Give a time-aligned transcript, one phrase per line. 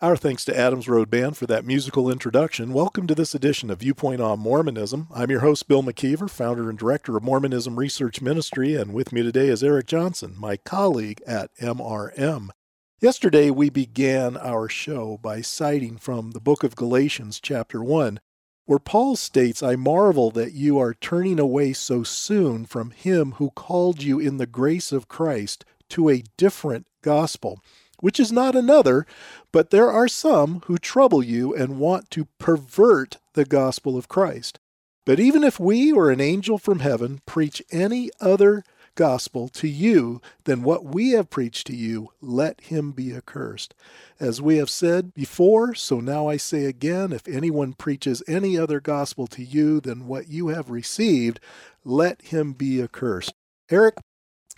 [0.00, 2.72] Our thanks to Adams Road Band for that musical introduction.
[2.72, 5.06] Welcome to this edition of Viewpoint on Mormonism.
[5.14, 9.22] I'm your host, Bill McKeever, founder and director of Mormonism Research Ministry, and with me
[9.22, 12.48] today is Eric Johnson, my colleague at MRM.
[13.00, 18.18] Yesterday, we began our show by citing from the book of Galatians, chapter 1,
[18.66, 23.50] where Paul states, I marvel that you are turning away so soon from him who
[23.50, 27.60] called you in the grace of Christ to a different gospel
[28.04, 29.06] which is not another,
[29.50, 34.58] but there are some who trouble you and want to pervert the gospel of Christ.
[35.06, 38.62] But even if we or an angel from heaven preach any other
[38.94, 43.74] gospel to you than what we have preached to you, let him be accursed.
[44.20, 48.80] As we have said before, so now I say again if anyone preaches any other
[48.80, 51.40] gospel to you than what you have received,
[51.86, 53.32] let him be accursed.
[53.70, 53.94] Eric,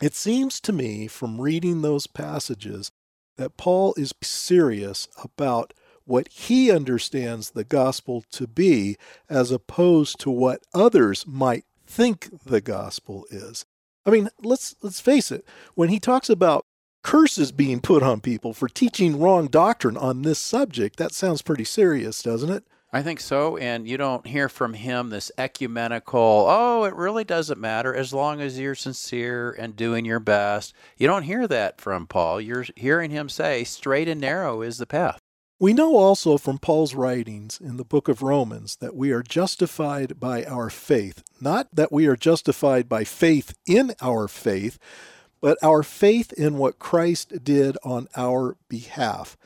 [0.03, 2.91] it seems to me from reading those passages
[3.37, 5.73] that Paul is serious about
[6.05, 8.97] what he understands the gospel to be
[9.29, 13.65] as opposed to what others might think the gospel is.
[14.05, 15.45] I mean, let's let's face it.
[15.75, 16.65] When he talks about
[17.03, 21.65] curses being put on people for teaching wrong doctrine on this subject, that sounds pretty
[21.65, 22.65] serious, doesn't it?
[22.93, 23.57] I think so.
[23.57, 28.41] And you don't hear from him this ecumenical, oh, it really doesn't matter as long
[28.41, 30.73] as you're sincere and doing your best.
[30.97, 32.41] You don't hear that from Paul.
[32.41, 35.19] You're hearing him say, straight and narrow is the path.
[35.59, 40.21] We know also from Paul's writings in the book of Romans that we are justified
[40.21, 41.23] by our faith.
[41.41, 44.79] Not that we are justified by faith in our faith,
[45.41, 49.37] but our faith in what Christ did on our behalf.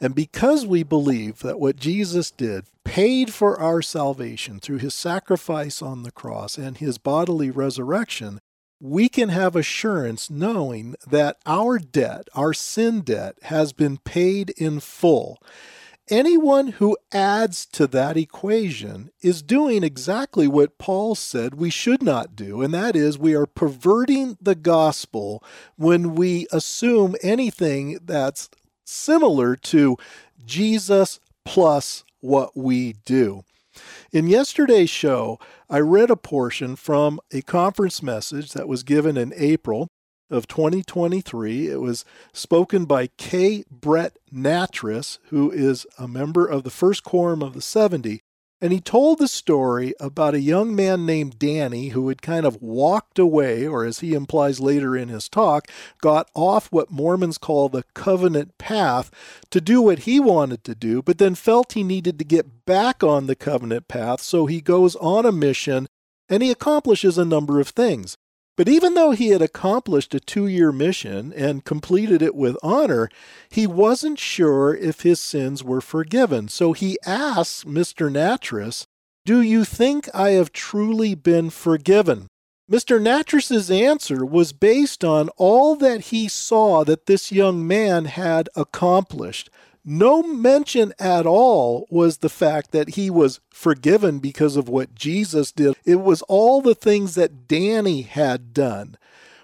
[0.00, 5.80] And because we believe that what Jesus did paid for our salvation through his sacrifice
[5.80, 8.40] on the cross and his bodily resurrection,
[8.80, 14.80] we can have assurance knowing that our debt, our sin debt, has been paid in
[14.80, 15.38] full.
[16.10, 22.36] Anyone who adds to that equation is doing exactly what Paul said we should not
[22.36, 25.42] do, and that is we are perverting the gospel
[25.76, 28.50] when we assume anything that's
[28.84, 29.96] similar to
[30.44, 33.44] Jesus plus what we do.
[34.12, 35.38] In yesterday's show,
[35.70, 39.88] I read a portion from a conference message that was given in April
[40.30, 41.68] of 2023.
[41.68, 43.64] It was spoken by K.
[43.70, 48.20] Brett Nattrass, who is a member of the First Quorum of the 70,
[48.64, 52.62] and he told the story about a young man named Danny who had kind of
[52.62, 55.68] walked away, or as he implies later in his talk,
[56.00, 59.10] got off what Mormons call the covenant path
[59.50, 63.02] to do what he wanted to do, but then felt he needed to get back
[63.02, 64.22] on the covenant path.
[64.22, 65.86] So he goes on a mission
[66.30, 68.16] and he accomplishes a number of things.
[68.56, 73.08] But even though he had accomplished a two year mission and completed it with honor,
[73.48, 76.48] he wasn't sure if his sins were forgiven.
[76.48, 78.10] So he asks Mr.
[78.10, 78.86] Nattrass,
[79.24, 82.28] Do you think I have truly been forgiven?
[82.70, 83.00] Mr.
[83.00, 89.50] Nattrass's answer was based on all that he saw that this young man had accomplished.
[89.84, 95.52] No mention at all was the fact that he was forgiven because of what Jesus
[95.52, 95.74] did.
[95.84, 98.96] It was all the things that Danny had done.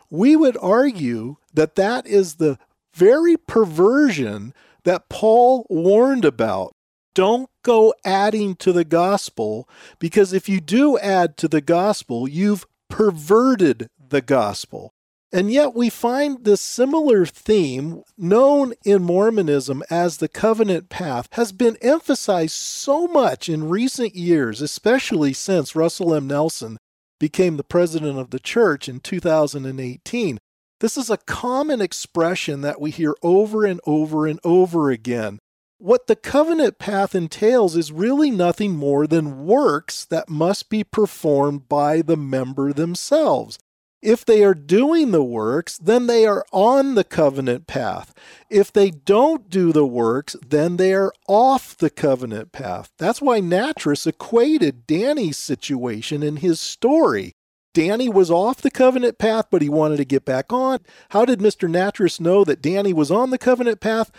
[0.09, 2.59] We would argue that that is the
[2.95, 6.75] very perversion that Paul warned about.
[7.15, 9.69] Don't go adding to the gospel
[9.99, 14.95] because if you do add to the gospel, you've perverted the gospel.
[15.32, 21.52] And yet we find this similar theme, known in Mormonism as the covenant path, has
[21.52, 26.27] been emphasized so much in recent years, especially since Russell M.
[26.27, 26.78] Nelson
[27.21, 30.38] became the president of the church in 2018.
[30.80, 35.38] This is a common expression that we hear over and over and over again.
[35.78, 41.68] What the covenant path entails is really nothing more than works that must be performed
[41.68, 43.59] by the member themselves.
[44.02, 48.14] If they are doing the works, then they are on the covenant path.
[48.48, 52.91] If they don't do the works, then they are off the covenant path.
[52.97, 57.34] That's why Nattrass equated Danny's situation in his story.
[57.72, 60.80] Danny was off the covenant path, but he wanted to get back on.
[61.10, 61.70] How did Mr.
[61.70, 64.10] Nattrass know that Danny was on the covenant path?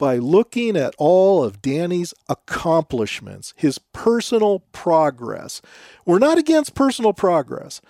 [0.00, 5.60] by looking at all of Danny's accomplishments, his personal progress.
[6.06, 7.82] We're not against personal progress,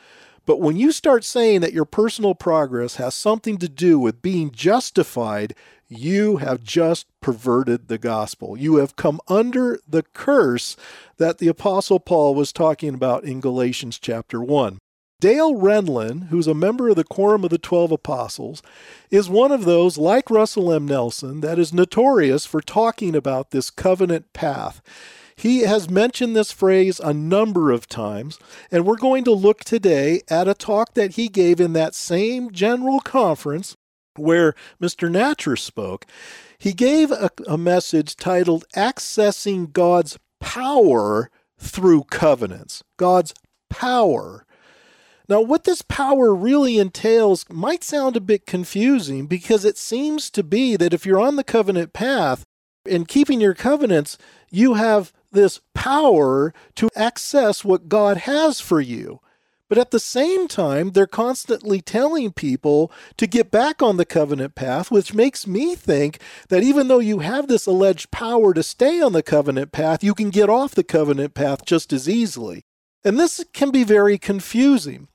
[0.51, 4.51] but when you start saying that your personal progress has something to do with being
[4.51, 5.55] justified,
[5.87, 8.57] you have just perverted the gospel.
[8.57, 10.77] You have come under the curse
[11.19, 14.79] that the Apostle Paul was talking about in Galatians chapter 1.
[15.21, 18.61] Dale Renlund, who's a member of the Quorum of the Twelve Apostles,
[19.09, 20.85] is one of those, like Russell M.
[20.85, 24.83] Nelson, that is notorious for talking about this covenant path.
[25.41, 28.39] He has mentioned this phrase a number of times,
[28.71, 32.51] and we're going to look today at a talk that he gave in that same
[32.51, 33.75] general conference
[34.17, 35.11] where Mr.
[35.11, 36.05] Nattrass spoke.
[36.59, 42.83] He gave a, a message titled Accessing God's Power Through Covenants.
[42.99, 43.33] God's
[43.71, 44.45] Power.
[45.27, 50.43] Now, what this power really entails might sound a bit confusing because it seems to
[50.43, 52.45] be that if you're on the covenant path
[52.85, 54.19] and keeping your covenants,
[54.51, 59.21] you have this power to access what God has for you.
[59.71, 64.57] But at the same time, they're constantly telling people to get back on the covenant
[64.57, 66.19] path, which makes me think
[66.49, 70.13] that even though you have this alleged power to stay on the covenant path, you
[70.13, 72.65] can get off the covenant path just as easily.
[73.05, 75.07] And this can be very confusing.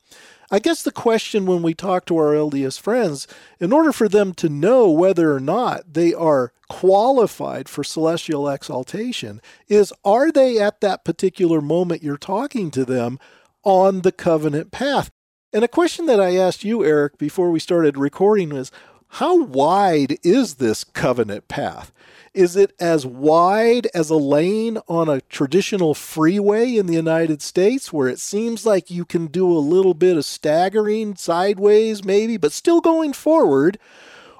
[0.52, 3.28] I guess the question when we talk to our LDS friends,
[3.60, 9.42] in order for them to know whether or not they are qualified for celestial exaltation,
[9.68, 13.20] is are they at that particular moment you're talking to them
[13.64, 15.10] on the covenant path?
[15.52, 18.72] And a question that I asked you, Eric, before we started recording was
[19.08, 21.92] how wide is this covenant path?
[22.36, 27.94] Is it as wide as a lane on a traditional freeway in the United States
[27.94, 32.52] where it seems like you can do a little bit of staggering sideways, maybe, but
[32.52, 33.80] still going forward?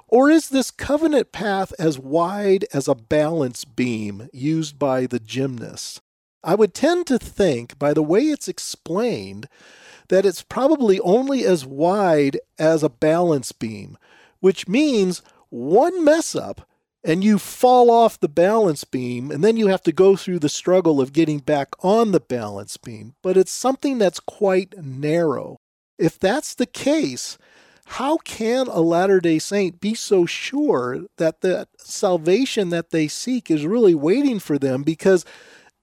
[0.08, 6.02] Or is this covenant path as wide as a balance beam used by the gymnasts?
[6.44, 9.48] I would tend to think, by the way it's explained,
[10.08, 13.96] that it's probably only as wide as a balance beam,
[14.40, 16.68] which means one mess up
[17.06, 20.48] and you fall off the balance beam, and then you have to go through the
[20.48, 23.14] struggle of getting back on the balance beam.
[23.22, 25.58] But it's something that's quite narrow.
[26.00, 27.38] If that's the case,
[27.86, 33.52] how can a Latter day Saint be so sure that the salvation that they seek
[33.52, 34.82] is really waiting for them?
[34.82, 35.24] Because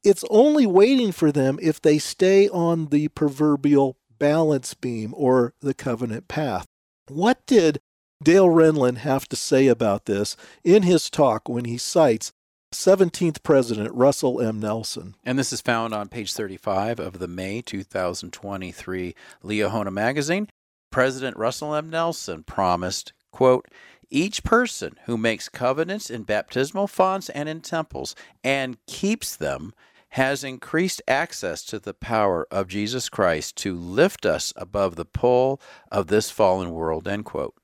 [0.03, 5.73] it's only waiting for them if they stay on the proverbial balance beam or the
[5.73, 6.65] covenant path.
[7.07, 7.79] What did
[8.23, 12.31] Dale Renlund have to say about this in his talk when he cites
[12.71, 14.61] 17th President Russell M.
[14.61, 15.15] Nelson.
[15.25, 20.47] And this is found on page 35 of the May 2023 Liahona magazine.
[20.89, 21.89] President Russell M.
[21.89, 23.67] Nelson promised, quote,
[24.09, 29.73] each person who makes covenants in baptismal fonts and in temples and keeps them
[30.09, 35.59] has increased access to the power of Jesus Christ to lift us above the pull
[35.91, 37.55] of this fallen world, end quote.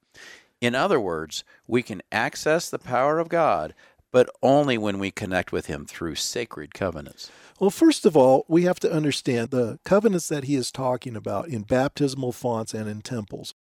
[0.61, 3.73] In other words, we can access the power of God,
[4.11, 7.31] but only when we connect with Him through sacred covenants.
[7.59, 11.47] Well, first of all, we have to understand the covenants that he is talking about
[11.47, 13.53] in baptismal fonts and in temples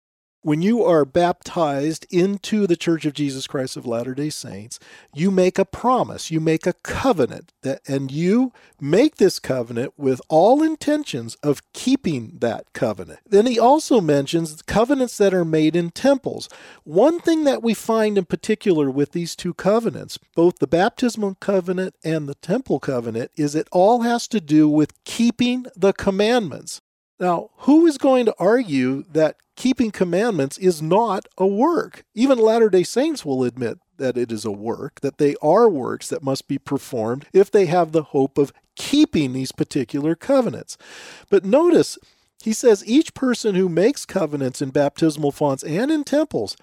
[0.41, 4.79] when you are baptized into the Church of Jesus Christ of Latter-day Saints,
[5.13, 10.21] you make a promise, you make a covenant that and you make this covenant with
[10.29, 13.19] all intentions of keeping that covenant.
[13.25, 16.47] Then he also mentions covenants that are made in temples.
[16.83, 21.95] One thing that we find in particular with these two covenants, both the baptismal covenant
[22.03, 26.81] and the temple covenant, is it all has to do with keeping the commandments.
[27.19, 32.03] Now, who is going to argue that keeping commandments is not a work?
[32.13, 36.07] Even Latter day Saints will admit that it is a work, that they are works
[36.09, 40.77] that must be performed if they have the hope of keeping these particular covenants.
[41.29, 41.97] But notice,
[42.43, 46.55] he says each person who makes covenants in baptismal fonts and in temples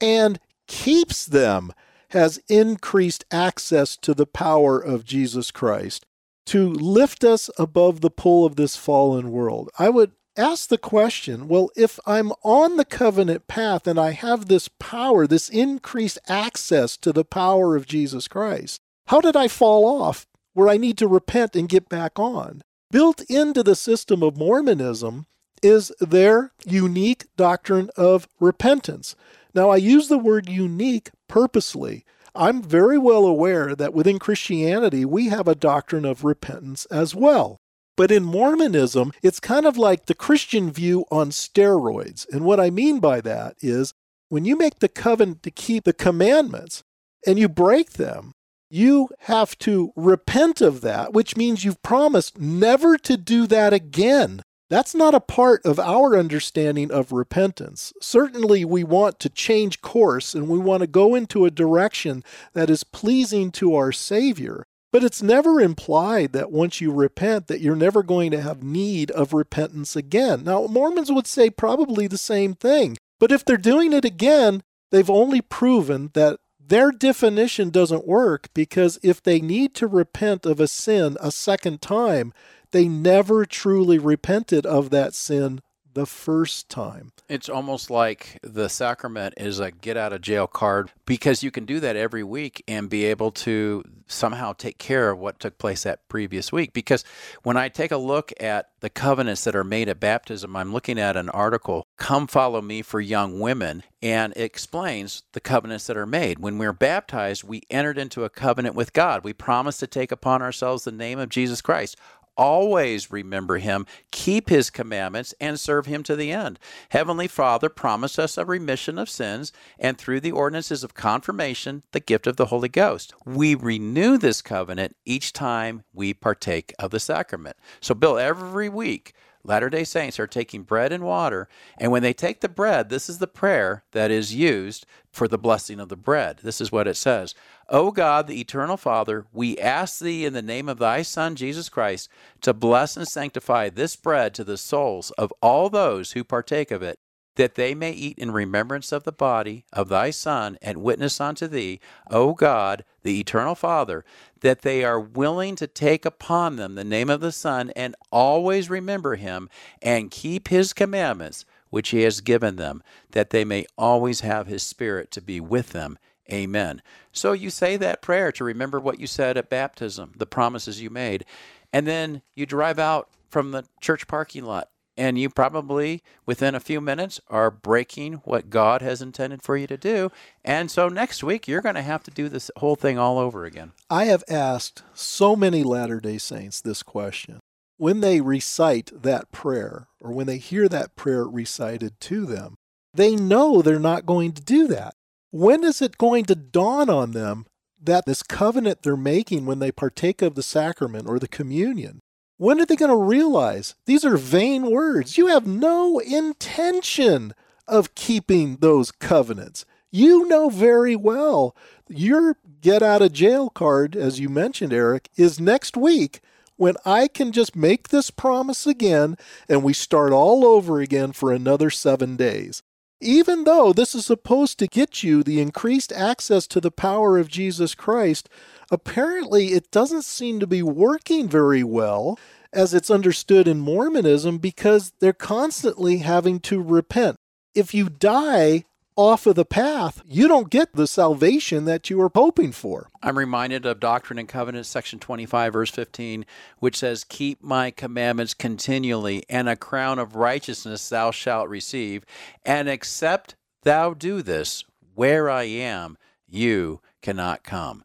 [0.00, 1.72] and keeps them
[2.10, 6.06] has increased access to the power of Jesus Christ
[6.46, 9.70] to lift us above the pull of this fallen world.
[9.78, 14.46] I would ask the question well, if I'm on the covenant path and I have
[14.46, 19.84] this power, this increased access to the power of Jesus Christ, how did I fall
[20.02, 22.62] off where I need to repent and get back on?
[22.90, 25.26] Built into the system of Mormonism
[25.62, 29.16] is their unique doctrine of repentance.
[29.54, 32.04] Now, I use the word unique purposely
[32.36, 37.58] I'm very well aware that within Christianity, we have a doctrine of repentance as well.
[37.96, 42.26] But in Mormonism, it's kind of like the Christian view on steroids.
[42.30, 43.92] And what I mean by that is
[44.28, 46.82] when you make the covenant to keep the commandments,
[47.26, 48.32] and you break them,
[48.70, 54.42] you have to repent of that, which means you've promised never to do that again.
[54.68, 57.92] That's not a part of our understanding of repentance.
[58.00, 62.68] Certainly, we want to change course and we want to go into a direction that
[62.68, 64.66] is pleasing to our Savior.
[64.92, 69.10] But it's never implied that once you repent that you're never going to have need
[69.12, 70.42] of repentance again.
[70.42, 72.96] Now, Mormons would say probably the same thing.
[73.20, 78.98] But if they're doing it again, they've only proven that their definition doesn't work because
[79.02, 82.32] if they need to repent of a sin a second time,
[82.72, 85.60] they never truly repented of that sin
[85.96, 87.10] the first time.
[87.26, 91.64] It's almost like the sacrament is a get out of jail card because you can
[91.64, 95.84] do that every week and be able to somehow take care of what took place
[95.84, 96.74] that previous week.
[96.74, 97.02] Because
[97.44, 100.98] when I take a look at the covenants that are made at baptism, I'm looking
[100.98, 105.96] at an article, Come Follow Me for Young Women, and it explains the covenants that
[105.96, 106.40] are made.
[106.40, 109.24] When we're baptized, we entered into a covenant with God.
[109.24, 111.96] We promised to take upon ourselves the name of Jesus Christ
[112.36, 116.58] always remember him, keep his commandments, and serve him to the end.
[116.90, 122.00] Heavenly Father promised us a remission of sins, and through the ordinances of confirmation, the
[122.00, 123.14] gift of the Holy Ghost.
[123.24, 127.56] We renew this covenant each time we partake of the sacrament.
[127.80, 129.14] So, Bill, every week,
[129.46, 131.48] Latter day Saints are taking bread and water,
[131.78, 135.38] and when they take the bread, this is the prayer that is used for the
[135.38, 136.40] blessing of the bread.
[136.42, 137.34] This is what it says
[137.68, 141.68] O God, the eternal Father, we ask thee in the name of thy Son, Jesus
[141.68, 142.08] Christ,
[142.40, 146.82] to bless and sanctify this bread to the souls of all those who partake of
[146.82, 146.98] it
[147.36, 151.46] that they may eat in remembrance of the body of thy Son, and witness unto
[151.46, 154.04] thee, O God, the eternal Father,
[154.40, 158.68] that they are willing to take upon them the name of the Son, and always
[158.68, 159.48] remember him,
[159.80, 164.62] and keep his commandments, which he has given them, that they may always have his
[164.62, 165.98] Spirit to be with them.
[166.32, 166.82] Amen.
[167.12, 170.90] So you say that prayer to remember what you said at baptism, the promises you
[170.90, 171.24] made,
[171.72, 176.60] and then you drive out from the church parking lot and you probably within a
[176.60, 180.10] few minutes are breaking what God has intended for you to do.
[180.44, 183.44] And so next week you're going to have to do this whole thing all over
[183.44, 183.72] again.
[183.90, 187.40] I have asked so many Latter day Saints this question.
[187.78, 192.54] When they recite that prayer, or when they hear that prayer recited to them,
[192.94, 194.94] they know they're not going to do that.
[195.30, 197.44] When is it going to dawn on them
[197.82, 202.00] that this covenant they're making when they partake of the sacrament or the communion
[202.36, 205.16] when are they going to realize these are vain words?
[205.16, 207.34] You have no intention
[207.66, 209.64] of keeping those covenants.
[209.90, 211.56] You know very well
[211.88, 216.20] your get out of jail card, as you mentioned, Eric, is next week
[216.56, 219.16] when I can just make this promise again
[219.48, 222.62] and we start all over again for another seven days.
[223.00, 227.28] Even though this is supposed to get you the increased access to the power of
[227.28, 228.28] Jesus Christ,
[228.70, 232.18] apparently it doesn't seem to be working very well
[232.52, 237.16] as it's understood in Mormonism because they're constantly having to repent.
[237.54, 238.64] If you die
[238.96, 242.88] off of the path, you don't get the salvation that you were hoping for.
[243.02, 246.24] I'm reminded of Doctrine and Covenants, section 25, verse 15,
[246.58, 252.04] which says, Keep my commandments continually, and a crown of righteousness thou shalt receive.
[252.44, 257.84] And except thou do this, where I am, you cannot come.